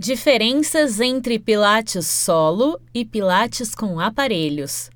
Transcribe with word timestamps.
Diferenças 0.00 1.00
entre 1.00 1.40
Pilates 1.40 2.06
solo 2.06 2.80
e 2.94 3.04
Pilates 3.04 3.74
com 3.74 3.98
aparelhos. 3.98 4.90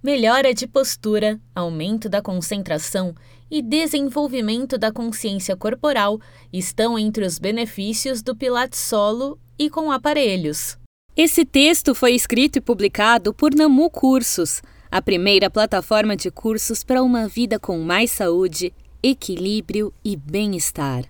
Melhora 0.00 0.54
de 0.54 0.68
postura, 0.68 1.40
aumento 1.52 2.08
da 2.08 2.22
concentração 2.22 3.12
e 3.50 3.60
desenvolvimento 3.60 4.78
da 4.78 4.92
consciência 4.92 5.56
corporal 5.56 6.20
estão 6.52 6.96
entre 6.96 7.24
os 7.24 7.40
benefícios 7.40 8.22
do 8.22 8.36
Pilates 8.36 8.78
solo 8.78 9.36
e 9.58 9.68
com 9.68 9.90
aparelhos. 9.90 10.78
Esse 11.16 11.44
texto 11.44 11.92
foi 11.92 12.14
escrito 12.14 12.58
e 12.58 12.60
publicado 12.60 13.34
por 13.34 13.52
Namu 13.52 13.90
Cursos, 13.90 14.62
a 14.92 15.02
primeira 15.02 15.50
plataforma 15.50 16.16
de 16.16 16.30
cursos 16.30 16.84
para 16.84 17.02
uma 17.02 17.26
vida 17.26 17.58
com 17.58 17.80
mais 17.80 18.12
saúde, 18.12 18.72
equilíbrio 19.02 19.92
e 20.04 20.14
bem-estar. 20.14 21.02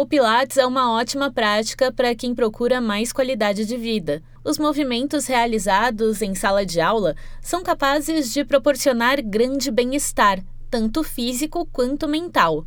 O 0.00 0.06
Pilates 0.06 0.56
é 0.56 0.64
uma 0.64 0.92
ótima 0.92 1.28
prática 1.28 1.90
para 1.90 2.14
quem 2.14 2.32
procura 2.32 2.80
mais 2.80 3.12
qualidade 3.12 3.64
de 3.66 3.76
vida. 3.76 4.22
Os 4.44 4.56
movimentos 4.56 5.26
realizados 5.26 6.22
em 6.22 6.36
sala 6.36 6.64
de 6.64 6.80
aula 6.80 7.16
são 7.42 7.64
capazes 7.64 8.32
de 8.32 8.44
proporcionar 8.44 9.20
grande 9.20 9.72
bem-estar, 9.72 10.38
tanto 10.70 11.02
físico 11.02 11.66
quanto 11.72 12.06
mental. 12.06 12.64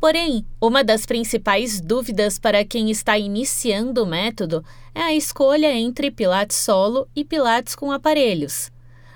Porém, 0.00 0.44
uma 0.60 0.82
das 0.82 1.06
principais 1.06 1.80
dúvidas 1.80 2.40
para 2.40 2.64
quem 2.64 2.90
está 2.90 3.16
iniciando 3.16 4.02
o 4.02 4.06
método 4.06 4.64
é 4.92 5.00
a 5.00 5.14
escolha 5.14 5.72
entre 5.72 6.10
Pilates 6.10 6.56
solo 6.56 7.06
e 7.14 7.24
Pilates 7.24 7.76
com 7.76 7.92
aparelhos. 7.92 8.72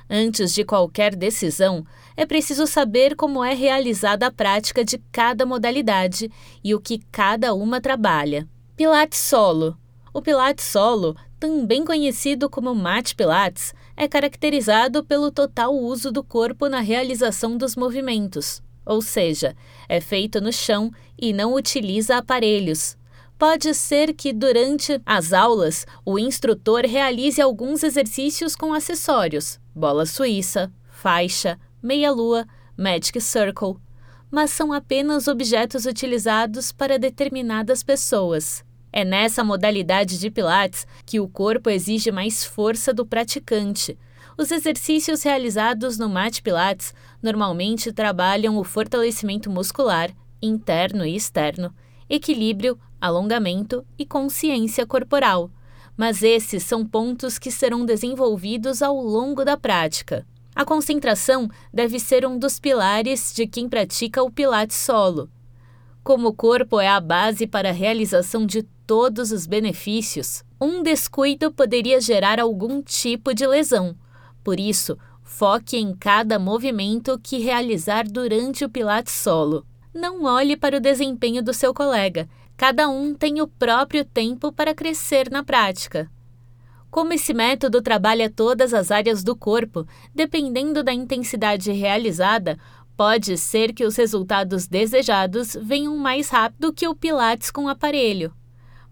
Antes 0.08 0.54
de 0.54 0.64
qualquer 0.64 1.16
decisão, 1.16 1.84
é 2.18 2.26
preciso 2.26 2.66
saber 2.66 3.14
como 3.14 3.44
é 3.44 3.54
realizada 3.54 4.26
a 4.26 4.30
prática 4.32 4.84
de 4.84 4.98
cada 5.12 5.46
modalidade 5.46 6.28
e 6.64 6.74
o 6.74 6.80
que 6.80 6.98
cada 7.12 7.54
uma 7.54 7.80
trabalha. 7.80 8.48
Pilates 8.76 9.20
solo. 9.20 9.78
O 10.12 10.20
Pilates 10.20 10.64
solo, 10.64 11.14
também 11.38 11.84
conhecido 11.84 12.50
como 12.50 12.74
Mat 12.74 13.14
Pilates, 13.14 13.72
é 13.96 14.08
caracterizado 14.08 15.04
pelo 15.04 15.30
total 15.30 15.72
uso 15.72 16.10
do 16.10 16.24
corpo 16.24 16.68
na 16.68 16.80
realização 16.80 17.56
dos 17.56 17.76
movimentos, 17.76 18.60
ou 18.84 19.00
seja, 19.00 19.54
é 19.88 20.00
feito 20.00 20.40
no 20.40 20.52
chão 20.52 20.90
e 21.16 21.32
não 21.32 21.54
utiliza 21.54 22.16
aparelhos. 22.16 22.96
Pode 23.38 23.72
ser 23.74 24.12
que 24.12 24.32
durante 24.32 25.00
as 25.06 25.32
aulas 25.32 25.86
o 26.04 26.18
instrutor 26.18 26.80
realize 26.84 27.40
alguns 27.40 27.84
exercícios 27.84 28.56
com 28.56 28.72
acessórios, 28.72 29.60
bola 29.72 30.04
suíça, 30.04 30.68
faixa, 30.90 31.56
meia-lua, 31.82 32.46
Magic 32.76 33.20
Circle, 33.20 33.76
mas 34.30 34.50
são 34.50 34.72
apenas 34.72 35.26
objetos 35.26 35.86
utilizados 35.86 36.70
para 36.70 36.98
determinadas 36.98 37.82
pessoas. 37.82 38.64
É 38.92 39.04
nessa 39.04 39.44
modalidade 39.44 40.18
de 40.18 40.30
Pilates 40.30 40.86
que 41.04 41.20
o 41.20 41.28
corpo 41.28 41.70
exige 41.70 42.10
mais 42.10 42.44
força 42.44 42.92
do 42.92 43.04
praticante. 43.04 43.98
Os 44.36 44.50
exercícios 44.50 45.22
realizados 45.22 45.98
no 45.98 46.08
Mat 46.08 46.40
Pilates 46.40 46.94
normalmente 47.22 47.92
trabalham 47.92 48.56
o 48.56 48.64
fortalecimento 48.64 49.50
muscular, 49.50 50.10
interno 50.40 51.04
e 51.04 51.16
externo, 51.16 51.74
equilíbrio, 52.08 52.78
alongamento 53.00 53.84
e 53.98 54.06
consciência 54.06 54.86
corporal. 54.86 55.50
Mas 55.96 56.22
esses 56.22 56.62
são 56.62 56.86
pontos 56.86 57.38
que 57.38 57.50
serão 57.50 57.84
desenvolvidos 57.84 58.82
ao 58.82 58.96
longo 58.96 59.44
da 59.44 59.56
prática. 59.56 60.24
A 60.58 60.64
concentração 60.64 61.48
deve 61.72 62.00
ser 62.00 62.26
um 62.26 62.36
dos 62.36 62.58
pilares 62.58 63.32
de 63.32 63.46
quem 63.46 63.68
pratica 63.68 64.24
o 64.24 64.28
Pilates 64.28 64.76
solo. 64.76 65.30
Como 66.02 66.30
o 66.30 66.34
corpo 66.34 66.80
é 66.80 66.88
a 66.88 66.98
base 66.98 67.46
para 67.46 67.68
a 67.68 67.72
realização 67.72 68.44
de 68.44 68.64
todos 68.84 69.30
os 69.30 69.46
benefícios, 69.46 70.42
um 70.60 70.82
descuido 70.82 71.52
poderia 71.52 72.00
gerar 72.00 72.40
algum 72.40 72.82
tipo 72.82 73.32
de 73.32 73.46
lesão. 73.46 73.94
Por 74.42 74.58
isso, 74.58 74.98
foque 75.22 75.76
em 75.76 75.94
cada 75.94 76.40
movimento 76.40 77.20
que 77.22 77.38
realizar 77.38 78.08
durante 78.08 78.64
o 78.64 78.68
Pilates 78.68 79.14
solo. 79.14 79.64
Não 79.94 80.24
olhe 80.24 80.56
para 80.56 80.78
o 80.78 80.80
desempenho 80.80 81.40
do 81.40 81.54
seu 81.54 81.72
colega. 81.72 82.28
Cada 82.56 82.88
um 82.88 83.14
tem 83.14 83.40
o 83.40 83.46
próprio 83.46 84.04
tempo 84.04 84.50
para 84.50 84.74
crescer 84.74 85.30
na 85.30 85.44
prática. 85.44 86.10
Como 86.90 87.12
esse 87.12 87.34
método 87.34 87.82
trabalha 87.82 88.30
todas 88.30 88.72
as 88.72 88.90
áreas 88.90 89.22
do 89.22 89.36
corpo, 89.36 89.86
dependendo 90.14 90.82
da 90.82 90.92
intensidade 90.92 91.70
realizada, 91.70 92.58
pode 92.96 93.36
ser 93.36 93.72
que 93.72 93.84
os 93.84 93.94
resultados 93.94 94.66
desejados 94.66 95.56
venham 95.60 95.96
mais 95.96 96.30
rápido 96.30 96.72
que 96.72 96.88
o 96.88 96.94
Pilates 96.94 97.50
com 97.50 97.68
aparelho. 97.68 98.32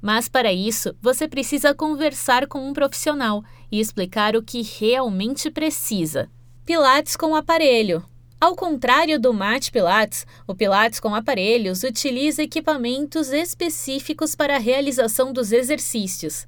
Mas 0.01 0.29
para 0.29 0.53
isso, 0.53 0.95
você 1.01 1.27
precisa 1.27 1.75
conversar 1.75 2.47
com 2.47 2.69
um 2.69 2.73
profissional 2.73 3.43
e 3.73 3.81
explicar 3.81 4.37
o 4.37 4.43
que 4.43 4.63
realmente 4.63 5.51
precisa. 5.51 6.31
Pilates 6.65 7.17
com 7.17 7.35
aparelho. 7.35 8.05
Ao 8.39 8.55
contrário 8.55 9.19
do 9.19 9.33
Mat 9.33 9.71
Pilates, 9.71 10.27
o 10.47 10.55
Pilates 10.55 11.01
com 11.01 11.15
aparelhos 11.15 11.83
utiliza 11.83 12.43
equipamentos 12.43 13.31
específicos 13.31 14.37
para 14.37 14.57
a 14.57 14.61
realização 14.61 15.33
dos 15.33 15.51
exercícios. 15.51 16.47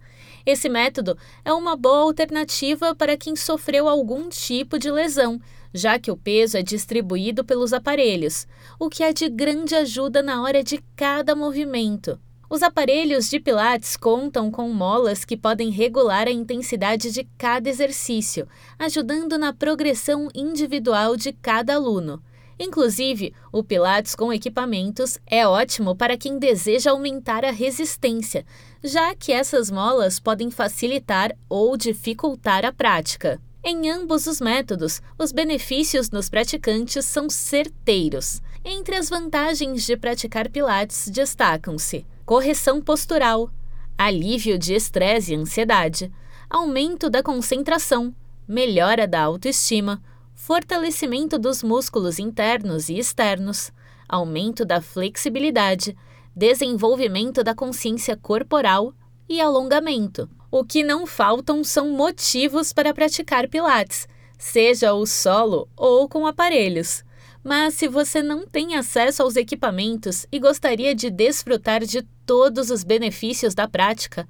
Esse 0.48 0.66
método 0.66 1.14
é 1.44 1.53
uma 1.53 1.76
boa 1.76 2.04
alternativa 2.04 2.94
para 2.94 3.19
quem 3.19 3.36
sofreu 3.36 3.86
algum 3.86 4.31
tipo 4.31 4.78
de 4.78 4.91
lesão, 4.91 5.38
já 5.75 5.98
que 5.98 6.10
o 6.10 6.16
peso 6.16 6.56
é 6.56 6.62
distribuído 6.62 7.44
pelos 7.44 7.75
aparelhos, 7.75 8.47
o 8.81 8.88
que 8.88 9.03
é 9.03 9.12
de 9.12 9.28
grande 9.28 9.75
ajuda 9.75 10.22
na 10.22 10.42
hora 10.42 10.64
de 10.64 10.82
cada 10.97 11.37
movimento. 11.37 12.19
Os 12.48 12.62
aparelhos 12.62 13.28
de 13.28 13.38
Pilates 13.38 13.94
contam 13.94 14.50
com 14.50 14.70
molas 14.70 15.22
que 15.22 15.37
podem 15.37 15.69
regular 15.69 16.26
a 16.26 16.32
intensidade 16.32 17.12
de 17.12 17.28
cada 17.37 17.69
exercício, 17.69 18.48
ajudando 18.78 19.37
na 19.37 19.53
progressão 19.53 20.31
individual 20.34 21.14
de 21.14 21.31
cada 21.31 21.75
aluno. 21.75 22.22
Inclusive, 22.58 23.32
o 23.52 23.62
Pilates 23.62 24.14
com 24.14 24.32
equipamentos 24.32 25.19
é 25.26 25.46
ótimo 25.46 25.94
para 25.94 26.16
quem 26.16 26.38
deseja 26.38 26.91
aumentar 26.91 27.44
a 27.44 27.52
resistência, 27.52 28.44
já 28.82 29.14
que 29.14 29.32
essas 29.32 29.70
molas 29.70 30.19
podem 30.19 30.50
facilitar 30.50 31.36
ou 31.48 31.76
dificultar 31.76 32.64
a 32.64 32.72
prática. 32.72 33.41
Em 33.62 33.91
ambos 33.91 34.26
os 34.26 34.41
métodos, 34.41 35.00
os 35.19 35.30
benefícios 35.30 36.10
nos 36.10 36.28
praticantes 36.28 37.04
são 37.04 37.28
certeiros. 37.30 38.41
Entre 38.64 38.96
as 38.96 39.08
vantagens 39.08 39.84
de 39.84 39.96
praticar 39.96 40.48
Pilates 40.48 41.08
destacam-se 41.08 42.04
correção 42.25 42.80
postural, 42.82 43.50
alívio 43.96 44.58
de 44.58 44.75
estresse 44.75 45.32
e 45.32 45.36
ansiedade, 45.36 46.12
aumento 46.50 47.08
da 47.08 47.22
concentração, 47.22 48.14
melhora 48.46 49.06
da 49.06 49.20
autoestima, 49.22 50.02
fortalecimento 50.48 51.38
dos 51.38 51.62
músculos 51.62 52.19
internos 52.19 52.88
e 52.88 52.98
externos, 52.98 53.70
aumento 54.09 54.64
da 54.64 54.81
flexibilidade, 54.81 55.94
desenvolvimento 56.34 57.44
da 57.44 57.54
consciência 57.54 58.16
corporal 58.16 58.94
e 59.28 59.42
alongamento. 59.42 60.26
O 60.50 60.64
que 60.64 60.82
não 60.82 61.06
faltam 61.06 61.62
são 61.62 61.91
motivos 61.91 62.72
para 62.72 62.94
praticar 62.94 63.47
Pilates, 63.47 64.08
seja 64.38 64.94
o 64.94 65.04
solo 65.04 65.69
ou 65.76 66.08
com 66.08 66.26
aparelhos. 66.26 67.04
Mas 67.44 67.75
se 67.75 67.87
você 67.87 68.22
não 68.22 68.47
tem 68.47 68.75
acesso 68.75 69.22
aos 69.22 69.37
equipamentos 69.37 70.25
e 70.32 70.38
gostaria 70.38 70.94
de 70.94 71.10
desfrutar 71.10 71.84
de 71.84 72.00
todos 72.25 72.70
os 72.70 72.82
benefícios 72.82 73.54
da 73.54 73.69
prática, 73.69 74.26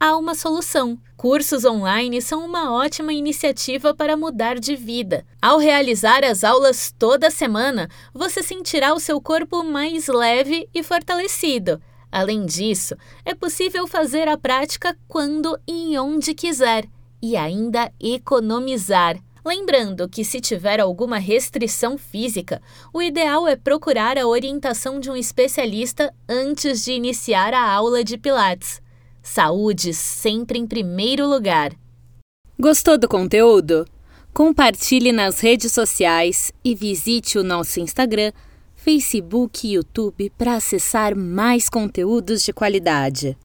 há 0.00 0.16
uma 0.16 0.34
solução. 0.34 0.98
Cursos 1.16 1.64
online 1.64 2.22
são 2.22 2.44
uma 2.44 2.72
ótima 2.72 3.12
iniciativa 3.12 3.92
para 3.92 4.16
mudar 4.16 4.58
de 4.58 4.76
vida. 4.76 5.26
Ao 5.42 5.58
realizar 5.58 6.24
as 6.24 6.44
aulas 6.44 6.94
toda 6.96 7.30
semana, 7.30 7.88
você 8.14 8.42
sentirá 8.42 8.94
o 8.94 9.00
seu 9.00 9.20
corpo 9.20 9.64
mais 9.64 10.06
leve 10.06 10.68
e 10.72 10.82
fortalecido. 10.82 11.80
Além 12.10 12.46
disso, 12.46 12.96
é 13.24 13.34
possível 13.34 13.86
fazer 13.86 14.28
a 14.28 14.38
prática 14.38 14.96
quando 15.08 15.58
e 15.66 15.98
onde 15.98 16.34
quiser 16.34 16.86
e 17.20 17.36
ainda 17.36 17.92
economizar. 18.00 19.18
Lembrando 19.44 20.08
que, 20.08 20.24
se 20.24 20.40
tiver 20.40 20.78
alguma 20.80 21.18
restrição 21.18 21.96
física, 21.96 22.60
o 22.92 23.00
ideal 23.00 23.48
é 23.48 23.56
procurar 23.56 24.18
a 24.18 24.26
orientação 24.26 25.00
de 25.00 25.10
um 25.10 25.16
especialista 25.16 26.14
antes 26.28 26.84
de 26.84 26.92
iniciar 26.92 27.54
a 27.54 27.72
aula 27.72 28.04
de 28.04 28.18
Pilates. 28.18 28.80
Saúde 29.28 29.92
sempre 29.92 30.58
em 30.58 30.66
primeiro 30.66 31.28
lugar. 31.28 31.72
Gostou 32.58 32.96
do 32.96 33.06
conteúdo? 33.06 33.86
Compartilhe 34.32 35.12
nas 35.12 35.40
redes 35.40 35.70
sociais 35.70 36.50
e 36.64 36.74
visite 36.74 37.38
o 37.38 37.44
nosso 37.44 37.78
Instagram, 37.78 38.32
Facebook 38.74 39.66
e 39.66 39.74
YouTube 39.74 40.32
para 40.36 40.54
acessar 40.54 41.14
mais 41.14 41.68
conteúdos 41.68 42.42
de 42.42 42.54
qualidade. 42.54 43.36